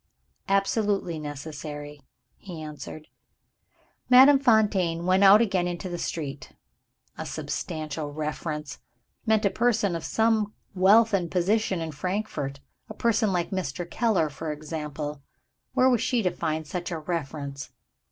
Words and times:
"Absolutely 0.49 1.19
necessary," 1.19 2.01
he 2.39 2.59
answered. 2.59 3.07
Madame 4.09 4.39
Fontaine 4.39 5.05
went 5.05 5.23
out 5.23 5.41
again 5.41 5.67
into 5.67 5.89
the 5.89 5.99
street. 5.99 6.53
"A 7.19 7.25
substantial 7.27 8.11
reference" 8.11 8.79
meant 9.27 9.45
a 9.45 9.51
person 9.51 9.95
of 9.95 10.03
some 10.03 10.55
wealth 10.73 11.13
and 11.13 11.29
position 11.29 11.81
in 11.81 11.91
Frankfort 11.91 12.59
a 12.89 12.95
person 12.95 13.31
like 13.31 13.51
Mr. 13.51 13.87
Keller, 13.87 14.31
for 14.31 14.51
example. 14.51 15.21
Where 15.75 15.87
was 15.87 16.01
she 16.01 16.23
to 16.23 16.31
find 16.31 16.65
such 16.65 16.89
a 16.89 16.97
reference? 16.97 17.69